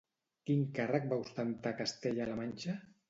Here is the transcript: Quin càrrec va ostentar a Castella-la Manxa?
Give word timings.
Quin 0.49 0.63
càrrec 0.79 1.05
va 1.11 1.19
ostentar 1.25 1.75
a 1.75 1.79
Castella-la 1.83 2.39
Manxa? 2.41 2.79